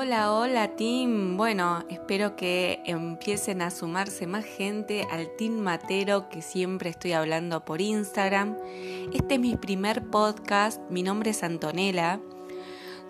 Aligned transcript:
Hola, 0.00 0.32
hola 0.32 0.76
team. 0.76 1.36
Bueno, 1.36 1.84
espero 1.90 2.36
que 2.36 2.80
empiecen 2.84 3.62
a 3.62 3.72
sumarse 3.72 4.28
más 4.28 4.44
gente 4.44 5.04
al 5.10 5.34
team 5.36 5.54
Matero 5.54 6.28
que 6.28 6.40
siempre 6.40 6.88
estoy 6.88 7.14
hablando 7.14 7.64
por 7.64 7.80
Instagram. 7.80 8.56
Este 9.12 9.34
es 9.34 9.40
mi 9.40 9.56
primer 9.56 10.08
podcast, 10.08 10.80
mi 10.88 11.02
nombre 11.02 11.30
es 11.30 11.42
Antonella, 11.42 12.20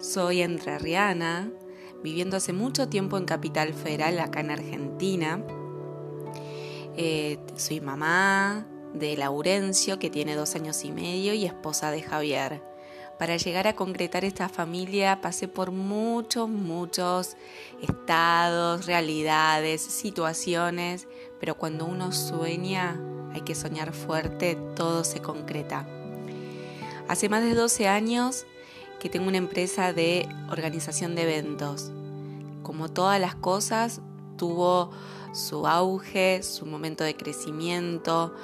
soy 0.01 0.41
entrerriana, 0.41 1.53
viviendo 2.03 2.39
hace 2.39 2.55
mucho 2.55 2.89
tiempo 2.89 3.19
en 3.19 3.27
Capital 3.27 3.75
Federal, 3.75 4.19
acá 4.19 4.41
en 4.41 4.51
Argentina. 4.51 5.45
Eh, 6.97 7.39
soy 7.57 7.83
mamá 7.83 8.67
de 8.95 9.15
Laurencio, 9.15 9.99
que 9.99 10.09
tiene 10.09 10.35
dos 10.35 10.55
años 10.55 10.83
y 10.87 10.93
medio, 10.93 11.35
y 11.35 11.45
esposa 11.45 11.91
de 11.91 12.01
Javier. 12.01 12.68
Para 13.19 13.37
llegar 13.37 13.67
a 13.67 13.75
concretar 13.75 14.25
esta 14.25 14.49
familia 14.49 15.21
pasé 15.21 15.49
por 15.49 15.73
muchos, 15.73 16.49
muchos 16.49 17.37
estados, 17.83 18.87
realidades, 18.87 19.83
situaciones, 19.83 21.09
pero 21.41 21.57
cuando 21.57 21.85
uno 21.85 22.13
sueña, 22.13 23.01
hay 23.33 23.41
que 23.41 23.57
soñar 23.57 23.93
fuerte, 23.93 24.57
todo 24.77 25.03
se 25.03 25.21
concreta. 25.21 25.85
Hace 27.09 27.29
más 27.29 27.43
de 27.43 27.55
12 27.55 27.89
años 27.89 28.47
que 29.01 29.09
tengo 29.09 29.27
una 29.27 29.39
empresa 29.39 29.93
de 29.93 30.29
organización 30.51 31.17
de 31.17 31.23
eventos. 31.23 31.91
Como 32.63 32.89
todas 32.89 33.21
las 33.21 33.35
cosas, 33.35 34.01
tuvo 34.39 34.91
su 35.33 35.67
auge, 35.67 36.43
su 36.43 36.65
momento 36.65 37.05
de 37.05 37.15
crecimiento, 37.15 38.35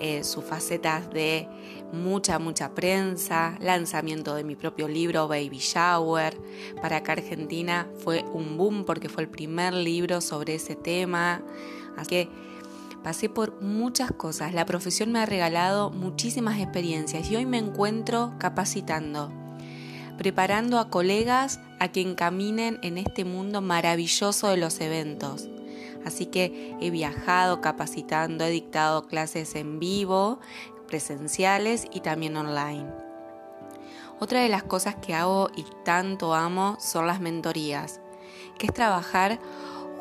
eh, 0.00 0.24
sus 0.24 0.42
facetas 0.44 1.08
de 1.10 1.48
mucha, 1.92 2.40
mucha 2.40 2.74
prensa, 2.74 3.56
lanzamiento 3.60 4.34
de 4.34 4.42
mi 4.42 4.56
propio 4.56 4.88
libro 4.88 5.28
Baby 5.28 5.58
Shower. 5.58 6.36
Para 6.80 6.96
acá 6.96 7.12
Argentina 7.12 7.86
fue 7.98 8.24
un 8.32 8.56
boom 8.56 8.84
porque 8.84 9.08
fue 9.08 9.22
el 9.22 9.28
primer 9.28 9.72
libro 9.72 10.20
sobre 10.20 10.56
ese 10.56 10.74
tema. 10.74 11.42
Así 11.96 12.08
que 12.08 12.28
pasé 13.04 13.28
por 13.28 13.60
muchas 13.62 14.10
cosas. 14.10 14.54
La 14.54 14.66
profesión 14.66 15.12
me 15.12 15.20
ha 15.20 15.26
regalado 15.26 15.90
muchísimas 15.90 16.58
experiencias 16.58 17.30
y 17.30 17.36
hoy 17.36 17.46
me 17.46 17.58
encuentro 17.58 18.32
capacitando, 18.38 19.30
preparando 20.18 20.78
a 20.78 20.88
colegas 20.88 21.60
a 21.82 21.90
que 21.90 22.00
encaminen 22.00 22.78
en 22.82 22.96
este 22.96 23.24
mundo 23.24 23.60
maravilloso 23.60 24.46
de 24.46 24.56
los 24.56 24.80
eventos. 24.80 25.48
Así 26.06 26.26
que 26.26 26.76
he 26.80 26.90
viajado 26.90 27.60
capacitando, 27.60 28.44
he 28.44 28.50
dictado 28.50 29.08
clases 29.08 29.56
en 29.56 29.80
vivo, 29.80 30.38
presenciales 30.86 31.86
y 31.92 31.98
también 31.98 32.36
online. 32.36 32.86
Otra 34.20 34.42
de 34.42 34.48
las 34.48 34.62
cosas 34.62 34.94
que 34.94 35.12
hago 35.12 35.50
y 35.56 35.64
tanto 35.84 36.34
amo 36.34 36.76
son 36.78 37.08
las 37.08 37.20
mentorías, 37.20 38.00
que 38.60 38.66
es 38.66 38.72
trabajar 38.72 39.40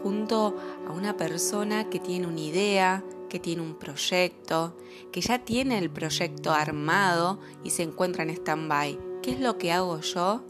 junto 0.04 0.56
a 0.88 0.92
una 0.92 1.18
persona 1.18 1.90
que 1.90 2.00
tiene 2.00 2.28
una 2.28 2.42
idea, 2.42 3.04
que 3.28 3.40
tiene 3.40 3.64
un 3.64 3.74
proyecto, 3.74 4.78
que 5.12 5.22
ya 5.22 5.40
tiene 5.40 5.80
el 5.80 5.90
proyecto 5.90 6.54
armado 6.54 7.40
y 7.64 7.72
se 7.72 7.82
encuentra 7.82 8.22
en 8.22 8.30
stand-by. 8.30 9.00
¿Qué 9.24 9.32
es 9.32 9.40
lo 9.40 9.58
que 9.58 9.72
hago 9.72 10.00
yo? 10.02 10.44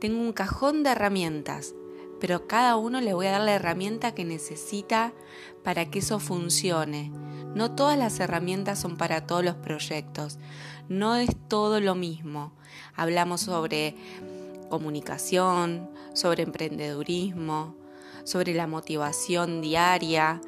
Tengo 0.00 0.20
un 0.20 0.32
cajón 0.32 0.82
de 0.82 0.90
herramientas 0.90 1.74
pero 2.20 2.46
cada 2.46 2.76
uno 2.76 3.00
le 3.00 3.14
voy 3.14 3.26
a 3.26 3.32
dar 3.32 3.40
la 3.42 3.54
herramienta 3.54 4.14
que 4.14 4.24
necesita 4.24 5.12
para 5.62 5.86
que 5.90 6.00
eso 6.00 6.18
funcione. 6.18 7.10
No 7.54 7.74
todas 7.74 7.98
las 7.98 8.20
herramientas 8.20 8.80
son 8.80 8.96
para 8.96 9.26
todos 9.26 9.44
los 9.44 9.54
proyectos, 9.56 10.38
no 10.88 11.16
es 11.16 11.30
todo 11.48 11.80
lo 11.80 11.94
mismo. 11.94 12.52
Hablamos 12.94 13.42
sobre 13.42 13.96
comunicación, 14.68 15.90
sobre 16.12 16.42
emprendedurismo, 16.42 17.74
sobre 18.24 18.54
la 18.54 18.66
motivación 18.66 19.62
diaria, 19.62 20.40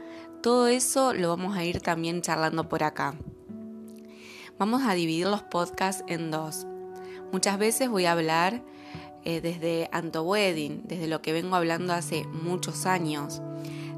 todo 0.43 0.69
eso 0.69 1.12
lo 1.15 1.28
vamos 1.28 1.56
a 1.56 1.65
ir 1.65 1.81
también 1.81 2.22
charlando 2.22 2.69
por 2.69 2.82
acá. 2.82 3.15
Vamos 4.59 4.82
a 4.84 4.94
dividir 4.94 5.27
los 5.27 5.43
podcasts 5.43 6.05
en 6.06 6.31
dos. 6.31 6.67
Muchas 7.32 7.59
veces 7.59 7.88
voy 7.88 8.06
a 8.06 8.12
hablar 8.12 8.62
eh, 9.25 9.41
desde 9.41 9.89
Anto 9.93 10.23
Wedding, 10.23 10.83
desde 10.84 11.06
lo 11.06 11.21
que 11.23 11.33
vengo 11.33 11.56
hablando 11.56 11.93
hace 11.93 12.25
muchos 12.25 12.87
años, 12.87 13.43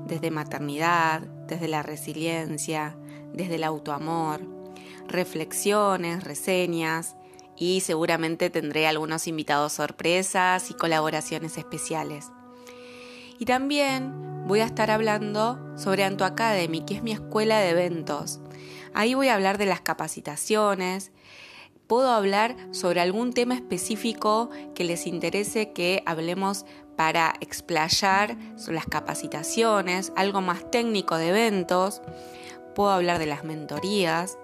desde 0.07 0.31
maternidad, 0.31 1.23
desde 1.47 1.69
la 1.69 1.83
resiliencia, 1.83 2.97
desde 3.33 3.55
el 3.55 3.65
autoamor, 3.65 4.41
reflexiones, 5.09 6.25
reseñas 6.25 7.17
y 7.57 7.81
seguramente 7.81 8.51
tendré 8.51 8.87
algunos 8.87 9.29
invitados 9.29 9.75
sorpresas 9.75 10.71
y 10.71 10.75
colaboraciones 10.75 11.59
especiales. 11.59 12.31
Y 13.39 13.45
también 13.45 14.47
voy 14.47 14.61
a 14.61 14.65
estar 14.65 14.91
hablando 14.91 15.59
sobre 15.77 16.05
Anto 16.05 16.25
Academy, 16.25 16.85
que 16.85 16.95
es 16.95 17.03
mi 17.03 17.13
escuela 17.13 17.59
de 17.59 17.71
eventos. 17.71 18.41
Ahí 18.95 19.15
voy 19.15 19.29
a 19.29 19.35
hablar 19.35 19.59
de 19.59 19.67
las 19.67 19.81
capacitaciones, 19.81 21.13
puedo 21.93 22.09
hablar 22.09 22.57
sobre 22.71 23.03
algún 23.03 23.35
tema 23.35 23.55
específico 23.55 24.49
que 24.75 24.83
les 24.83 25.07
interese 25.07 25.73
que 25.73 26.03
hablemos 26.07 26.65
para 26.97 27.35
explayar 27.43 28.39
las 28.69 28.87
capacitaciones, 28.87 30.11
algo 30.17 30.41
más 30.41 30.71
técnico 30.71 31.19
de 31.19 31.29
eventos. 31.29 32.01
Puedo 32.75 32.93
hablar 32.93 33.19
de 33.19 33.27
las 33.27 33.45
mentorías, 33.45 34.39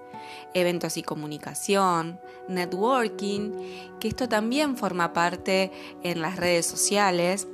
eventos 0.53 0.99
y 0.99 1.03
comunicación, 1.03 2.21
networking, 2.49 3.53
que 3.99 4.09
esto 4.09 4.29
también 4.29 4.77
forma 4.77 5.15
parte 5.15 5.73
en 6.03 6.21
las 6.21 6.37
redes 6.37 6.67
sociales, 6.67 7.49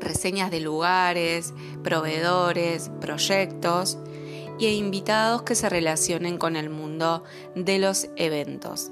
reseñas 0.00 0.50
de 0.50 0.58
lugares, 0.58 1.54
proveedores, 1.84 2.90
proyectos 3.00 3.98
y 4.58 4.66
invitados 4.66 5.42
que 5.42 5.54
se 5.54 5.68
relacionen 5.68 6.38
con 6.38 6.56
el 6.56 6.70
mundo 6.70 7.22
de 7.54 7.78
los 7.78 8.08
eventos. 8.16 8.90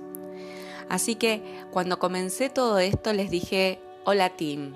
Así 0.88 1.14
que 1.16 1.42
cuando 1.70 1.98
comencé 1.98 2.50
todo 2.50 2.78
esto 2.78 3.12
les 3.12 3.30
dije, 3.30 3.80
hola 4.04 4.30
team, 4.30 4.74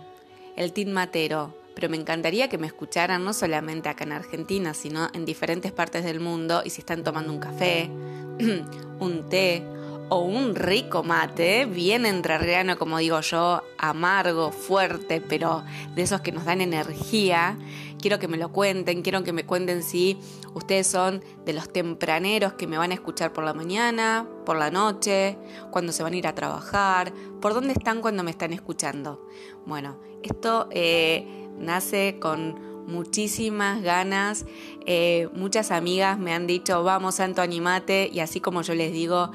el 0.57 0.73
team 0.73 0.91
Matero, 0.91 1.55
pero 1.75 1.89
me 1.89 1.97
encantaría 1.97 2.49
que 2.49 2.59
me 2.59 2.67
escucharan 2.67 3.25
no 3.25 3.33
solamente 3.33 3.89
acá 3.89 4.05
en 4.05 4.13
Argentina, 4.13 4.75
sino 4.75 5.09
en 5.13 5.25
diferentes 5.25 5.71
partes 5.71 6.05
del 6.05 6.21
mundo 6.21 6.63
y 6.65 6.71
si 6.71 6.81
están 6.81 7.05
tomando 7.05 7.33
un 7.33 7.39
café, 7.39 7.89
un 9.01 9.29
té 9.29 9.63
o 10.09 10.21
un 10.21 10.55
rico 10.55 11.03
mate, 11.03 11.67
bien 11.67 12.07
entrerriano 12.07 12.79
como 12.79 12.99
digo 12.99 13.21
yo, 13.21 13.63
amargo, 13.77 14.53
fuerte, 14.53 15.21
pero 15.21 15.65
de 15.95 16.03
esos 16.03 16.21
que 16.21 16.33
nos 16.33 16.45
dan 16.45 16.61
energía, 16.61 17.59
quiero 18.01 18.19
que 18.19 18.29
me 18.29 18.37
lo 18.37 18.53
cuenten, 18.53 19.03
quiero 19.03 19.23
que 19.23 19.33
me 19.33 19.45
cuenten 19.45 19.83
si 19.83 20.19
ustedes 20.55 20.87
son 20.87 21.23
de 21.45 21.53
los 21.53 21.73
tempraneros 21.73 22.55
que 22.55 22.67
me 22.67 22.79
van 22.79 22.91
a 22.91 22.95
escuchar 22.95 23.33
por 23.33 23.45
la 23.45 23.55
mañana, 23.55 24.27
por 24.47 24.57
la 24.57 24.71
noche, 24.71 25.37
cuando 25.71 25.93
se 25.93 26.03
van 26.03 26.15
a 26.15 26.17
ir 26.17 26.27
a 26.27 26.35
trabajar, 26.35 27.13
por 27.41 27.55
dónde 27.55 27.73
están 27.73 28.01
cuando 28.01 28.23
me 28.23 28.31
están 28.31 28.53
escuchando. 28.53 29.27
Bueno, 29.67 30.01
esto 30.23 30.69
eh, 30.71 31.49
nace 31.59 32.19
con 32.21 32.78
muchísimas 32.89 33.83
ganas. 33.83 34.47
Eh, 34.87 35.29
muchas 35.35 35.71
amigas 35.71 36.19
me 36.19 36.33
han 36.33 36.47
dicho, 36.47 36.83
vamos 36.83 37.17
Santo, 37.17 37.43
animate. 37.43 38.11
Y 38.13 38.21
así 38.21 38.41
como 38.41 38.63
yo 38.63 38.75
les 38.75 38.93
digo 38.93 39.31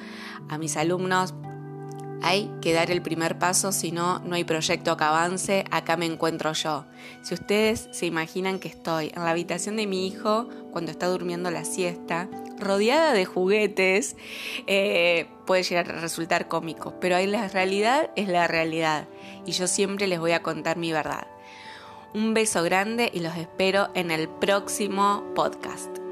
a 0.49 0.57
mis 0.57 0.75
alumnos, 0.75 1.33
hay 2.23 2.49
que 2.61 2.71
dar 2.71 2.89
el 2.89 3.01
primer 3.01 3.37
paso, 3.37 3.73
si 3.73 3.91
no, 3.91 4.19
no 4.19 4.35
hay 4.35 4.45
proyecto 4.45 4.95
que 4.95 5.03
avance, 5.03 5.65
acá 5.71 5.97
me 5.97 6.05
encuentro 6.05 6.53
yo. 6.53 6.85
Si 7.21 7.33
ustedes 7.33 7.89
se 7.91 8.05
imaginan 8.05 8.59
que 8.59 8.69
estoy 8.69 9.11
en 9.13 9.25
la 9.25 9.31
habitación 9.31 9.75
de 9.75 9.87
mi 9.87 10.07
hijo 10.07 10.47
cuando 10.71 10.89
está 10.89 11.07
durmiendo 11.07 11.51
la 11.51 11.65
siesta, 11.65 12.29
rodeada 12.57 13.11
de 13.11 13.25
juguetes, 13.25 14.15
eh, 14.67 15.27
puede 15.45 15.63
llegar 15.63 15.91
a 15.91 15.99
resultar 15.99 16.47
cómico, 16.47 16.97
pero 17.01 17.17
ahí 17.17 17.27
la 17.27 17.49
realidad 17.49 18.09
es 18.15 18.29
la 18.29 18.47
realidad 18.47 19.09
y 19.45 19.51
yo 19.51 19.67
siempre 19.67 20.07
les 20.07 20.19
voy 20.19 20.31
a 20.31 20.41
contar 20.41 20.77
mi 20.77 20.93
verdad. 20.93 21.27
Un 22.13 22.33
beso 22.33 22.61
grande 22.63 23.09
y 23.11 23.21
los 23.21 23.35
espero 23.37 23.89
en 23.95 24.11
el 24.11 24.29
próximo 24.29 25.23
podcast. 25.33 26.02